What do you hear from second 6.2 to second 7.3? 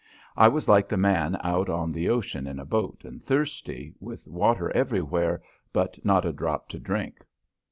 a drop to drink.